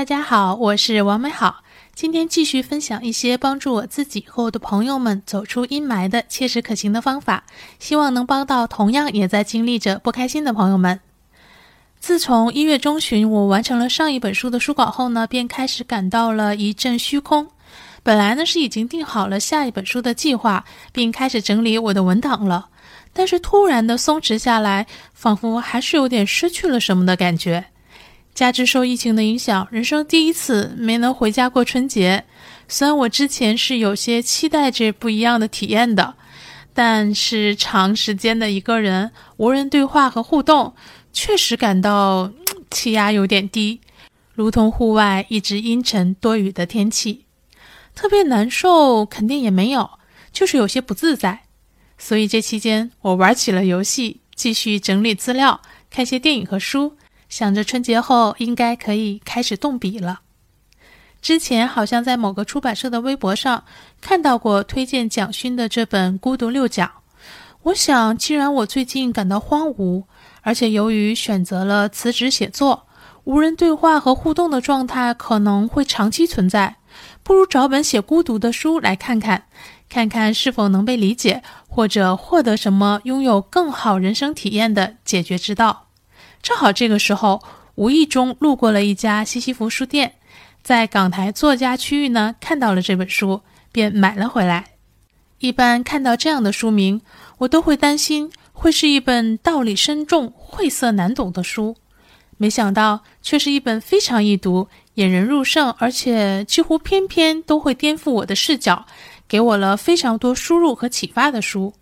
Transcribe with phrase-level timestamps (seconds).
[0.00, 1.62] 大家好，我是王美好。
[1.94, 7.44] 今天继续分享一些帮助我自己和我的朋友们走出阴霾的切实可行的方法，
[7.78, 10.98] 希望能帮到同样也在经历着不开心的朋友们。
[11.98, 17.46] 自从一月中旬我完成了上一本书的书稿后呢，便开始感到了一阵虚空。
[18.02, 20.64] 本来呢是已经定好了下一本书的计划，
[20.94, 22.70] 并开始整理我的文档了，
[23.12, 27.66] 但是突然的松弛下来，仿佛还是有点失去了什么的感觉。
[28.40, 32.24] 加之受疫情的影响，人生第一次没能回家过春节。
[32.68, 36.14] 虽然我之前是有些期待这不一样的体验的，
[36.72, 40.74] 但是长时间的一个人无人对话和互动，
[41.12, 42.32] 确实感到
[42.70, 43.82] 气压有点低，
[44.32, 47.26] 如同户外一直阴沉多雨的天气。
[47.94, 49.90] 特别难受肯定也没有，
[50.32, 51.40] 就是有些不自在。
[51.98, 55.60] 所以这期间我玩起了游戏，继续整理资料，
[55.90, 56.96] 看些电影和书。
[57.30, 60.20] 想着春节后应该可以开始动笔了。
[61.22, 63.64] 之前好像在某个出版社的微博上
[64.00, 66.88] 看到过推荐蒋勋的这本《孤独六讲》。
[67.62, 70.04] 我想，既然我最近感到荒芜，
[70.40, 72.86] 而且由于选择了辞职写作，
[73.24, 76.76] 无人对话和互动的状态可能会长期存在，
[77.22, 79.44] 不如找本写孤独的书来看看，
[79.90, 85.89] 看看是否能被理解，或者获得什么拥有更好人生体验的解决之道。
[86.42, 87.42] 正好这个时候，
[87.74, 90.14] 无意中路过了一家西西弗书店，
[90.62, 94.70] 在港台作家区域呢看到了这本书，便买了回来。
[95.38, 97.00] 一般看到这样的书名，
[97.38, 101.76] 我都会担心会是一本道理深重、晦涩难懂的书，
[102.36, 108.84] 没想到却是一本非常易读、引人入胜，而且几乎篇篇都会颠覆我的视角，
[109.28, 111.72] 给我了非常多输入和启发的书。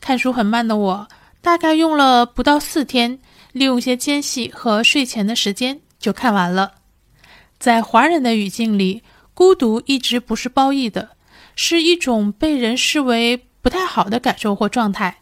[0.00, 1.08] 看书很慢的我，
[1.40, 3.18] 大概用了不到四天。
[3.52, 6.74] 利用些间隙和睡前的时间就看完了。
[7.58, 9.02] 在华人的语境里，
[9.34, 11.16] 孤独一直不是褒义的，
[11.56, 15.18] 是一种被人视为不太好的感受或状态。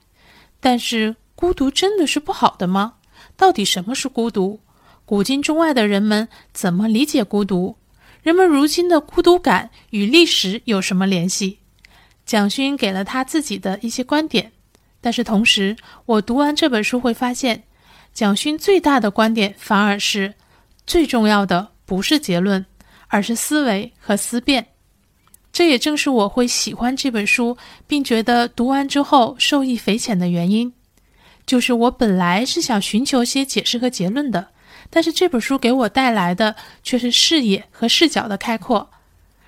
[0.61, 2.97] 但是，孤独真的是不好的吗？
[3.35, 4.61] 到底什么是孤独？
[5.07, 7.79] 古今中外的人们怎么理解孤独？
[8.23, 11.61] 人们如今的孤独感与历史有什么联系？
[12.27, 14.53] 蒋勋给了他自己的一些观点，
[15.01, 15.77] 但是同时，
[16.07, 17.65] 我读完这本书会发现。
[18.15, 20.35] 蒋勋最大的观点反而是，
[20.87, 22.67] 最重要的不是结论，
[23.07, 24.67] 而是思维和思辨。
[25.53, 27.57] 这也正是我会喜欢这本书，
[27.87, 30.73] 并觉得读完之后受益匪浅的原因。
[31.47, 34.49] 就是我本来是想寻求些解释和结论的，
[34.91, 38.91] 但是这本书给我带来的却是视野和视角的开阔，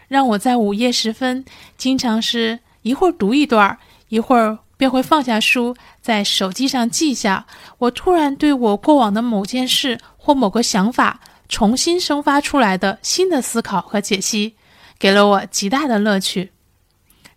[0.06, 1.44] 让我在午夜时分
[1.76, 3.78] 经常是一会儿读一段儿，
[4.10, 4.58] 一会儿。
[4.80, 7.44] 便会放下书，在手机上记下。
[7.76, 11.20] 我突然对我过往的某件事或某个想法
[11.50, 14.54] 重新生发出来的新的思考和解析，
[14.98, 16.52] 给了我极大的乐趣。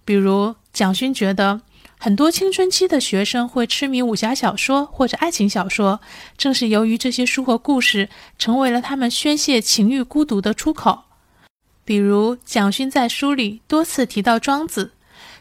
[0.06, 1.60] 比如，蒋勋觉得
[2.00, 6.00] 很多青春期的学生会痴迷武侠小说或者爱情小说，
[6.38, 8.08] 正是由于这些书和故事
[8.40, 11.04] 成为了他们宣泄情欲孤独的出口。
[11.84, 14.94] 比如，蒋勋在书里多次提到庄子。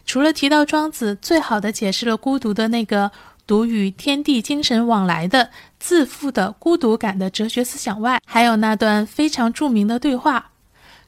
[0.05, 3.11] 除了提到庄子最好的解释了孤独的那个
[3.47, 10.53] 独与天地精神往来的自负的孤独感的哲学思想外，还有那段非常著名的对话：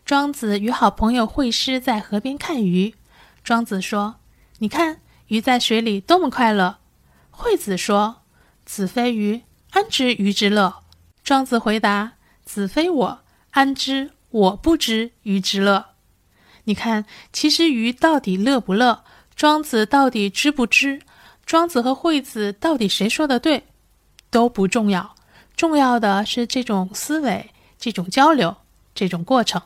[0.04, 2.94] 庄子与好朋友惠施在河边看鱼。
[3.42, 4.16] 庄子说
[4.58, 6.78] ：“你看鱼在水里多么快乐。”
[7.30, 8.22] 惠子说
[8.64, 10.82] ：“子非鱼，安知鱼之乐？”
[11.22, 12.12] 庄子回答
[12.44, 15.86] ：“子非我，安知我不知鱼之乐？”
[16.64, 19.04] 你看，其实鱼到底乐不乐？
[19.36, 21.00] 庄子到底知不知？
[21.44, 23.64] 庄子和惠子到底谁说的对？
[24.30, 25.14] 都不重要，
[25.56, 28.56] 重要的是这种思维、这种交流、
[28.94, 29.60] 这种过程。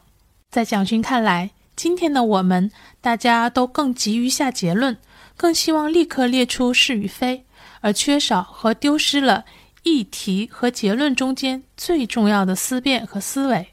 [0.51, 2.71] 在蒋勋看来，今天的我们
[3.01, 4.97] 大家都更急于下结论，
[5.37, 7.45] 更希望立刻列出是与非，
[7.81, 9.45] 而缺少和丢失了
[9.85, 13.69] 议题和结论中间最重要的思辨和思维。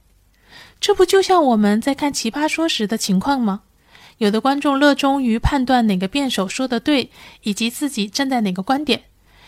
[0.79, 3.61] 这不就像我们在看《奇葩说》时的情况吗？
[4.19, 7.09] 有的观众热衷于判断哪个辩手说的对，
[7.43, 8.99] 以及自己站在哪个观点；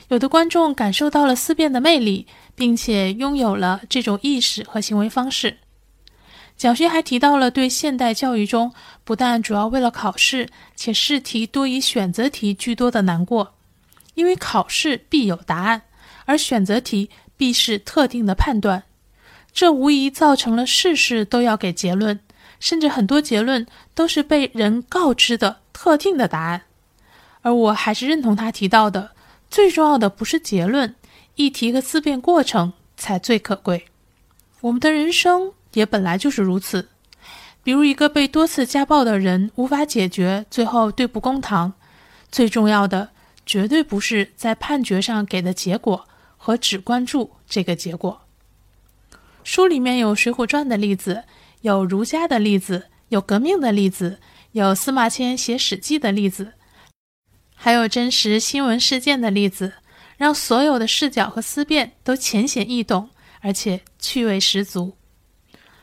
[0.10, 5.60] 有的观众感受到了思辨的魅力，并且拥有了这种意识和行为方式。
[6.58, 8.74] 蒋勋还提到了对现代教育中
[9.04, 13.54] 不但主要为了考试，且试题多以选择题居多的难过，
[14.16, 15.84] 因为考试必有答案，
[16.26, 18.84] 而选择题必是特定的判断。
[19.58, 22.20] 这无疑造成了事事都要给结论，
[22.60, 23.66] 甚至很多结论
[23.96, 26.66] 都是被人告知的特定的答案。
[27.42, 29.14] 而我还是认同他提到的，
[29.50, 30.94] 最重要的不是结论，
[31.34, 33.88] 议题和思辨过程才最可贵。
[34.62, 36.90] 我们的人生也本来就是如此。
[37.64, 41.74] 比如一个被多次家暴的人无法解决，最后对簿公堂。
[42.32, 43.10] 最重要的，
[43.44, 46.08] 绝对不是在判决上给的结果，
[46.38, 48.22] 和只关注这个结果。
[49.48, 51.24] 书里面有《水浒传》的例子，
[51.62, 54.20] 有儒家的例子，有革命的例子，
[54.52, 56.56] 有司马迁写《史记》的例子，
[57.56, 59.76] 还有真实新闻事件的例子，
[60.18, 63.10] 让所有的视角和思辨都浅显易懂，
[63.40, 64.98] 而且趣味十足。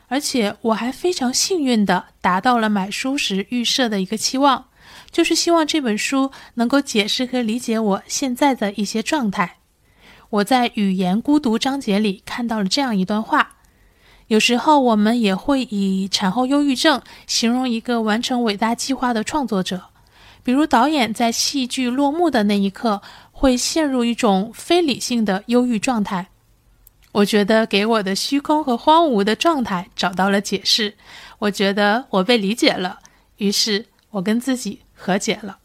[0.09, 4.65] 而且我还非常幸运地达到了买书时预设的一个期望，
[5.09, 9.57] 就是希望这本书能够解释和理解我现在的一些状态。
[10.29, 13.53] 我在语言孤独章节里看到了这样一段话。
[14.27, 19.83] 有时候我们也会以产后忧郁症形容一个完成伟大计划的创作者，
[20.43, 26.27] 比如导演在戏剧落幕的那一刻会陷入一种非理性的忧郁状态。
[27.11, 30.95] 我觉得给我的虚空和荒芜的状态找到了解释，
[31.39, 32.99] 我觉得我被理解了，
[33.37, 35.59] 于是我跟自己和解了。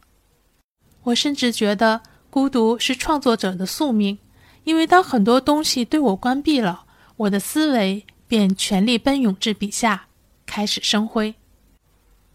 [1.04, 4.18] 我甚至觉得孤独是创作者的宿命，
[4.64, 6.84] 因为当很多东西对我关闭了，
[7.16, 8.04] 我的思维。
[8.30, 10.06] 便全力奔涌至笔下，
[10.46, 11.34] 开始生辉。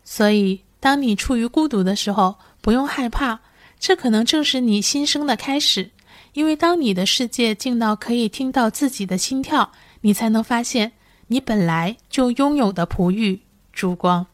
[0.04, 3.40] 所以，当你处于孤独的时候，不用害怕，
[3.80, 5.92] 这可能正是你新生的开始。
[6.34, 9.72] 因为当你的世界静到可以听到自己的心跳，
[10.02, 10.92] 你才能发现
[11.28, 13.40] 你本来就拥有的璞玉
[13.72, 14.28] 珠光。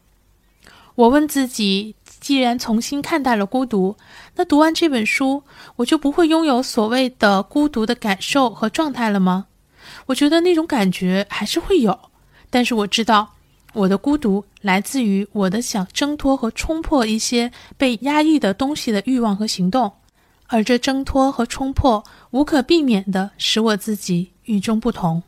[0.96, 3.96] 我问自己：既然重新看待了孤独，
[4.34, 5.44] 那读完这本书，
[5.76, 9.46] 我就不会拥有所谓的孤独的感受和状态了吗？
[10.06, 11.98] 我觉得那种感觉还是会有，
[12.50, 13.34] 但是我知道
[13.72, 19.92] 我的孤独来自于我的想挣脱和冲破一些被压抑的东西的欲望和行动，
[20.48, 25.22] 而这挣脱和冲破无可避免地使我自己与众不同。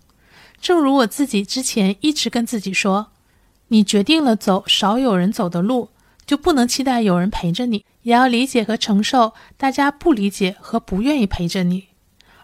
[0.61, 3.09] 正如我自己之前一直跟自己说
[3.69, 5.89] ：“你决定了走少有人走的路，
[6.27, 11.89] 就不能期待有人陪着你，也要理解和承受大家不理解和不愿意陪着你。”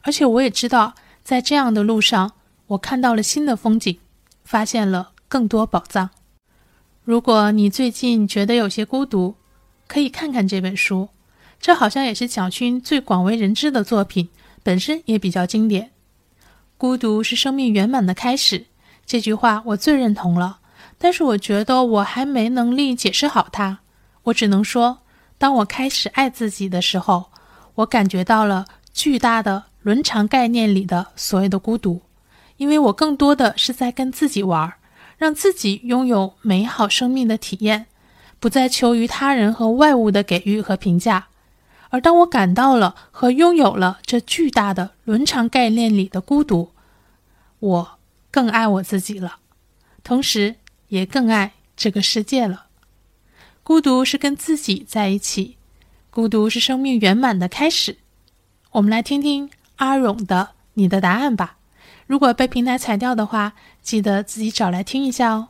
[0.02, 0.94] 而且我也知道。
[1.22, 2.32] 在这样的路上，
[2.68, 3.98] 我看到了新的风景，
[4.44, 6.10] 发现了更多宝藏。
[7.04, 9.34] 如果你最近觉得有些孤独，
[9.86, 11.08] 可以看看这本书。
[11.60, 14.28] 这好像也是蒋勋最广为人知的作品，
[14.62, 15.90] 本身也比较经典。
[16.78, 18.66] 孤独是生命圆满的开始，
[19.04, 20.58] 这句话我最认同了。
[20.98, 23.80] 但是我觉得我还没能力解释好它。
[24.24, 25.00] 我只能说，
[25.36, 27.30] 当我开始爱自己的时候，
[27.74, 29.69] 我感觉到了巨大的。
[29.82, 32.02] 伦常概念里的所谓的孤独，
[32.58, 34.74] 因为我更多的是在跟自己玩，
[35.16, 37.86] 让自己拥有美好生命的体验，
[38.38, 41.28] 不再求于他人和外物的给予和评价。
[41.88, 46.70] 而当我感到了和拥有了这巨大的伦常概念里的孤独，
[47.58, 47.98] 我
[48.30, 49.38] 更爱我自己了，
[50.04, 50.56] 同时
[50.88, 52.66] 也更爱这个世界了。
[53.62, 55.56] 孤独是跟自己在一起，
[56.10, 57.98] 孤独是生命圆满的开始。
[58.72, 59.50] 我们来听听。
[59.80, 61.56] 阿勇的你的答案吧。
[62.06, 65.48] 如果被平台裁掉的话，记得自己找来听一下哦。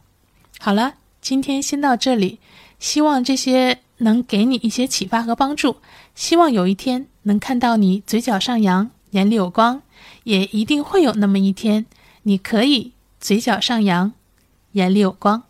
[0.59, 2.39] 好了，今天先到这里。
[2.79, 5.77] 希望这些能给你一些启发和帮助。
[6.15, 9.83] 希望有一天能看到你嘴角上扬，眼里有光。
[10.25, 11.87] 也一定会有那么一天，
[12.23, 14.13] 你可以嘴角上扬，
[14.73, 15.43] 眼里有光。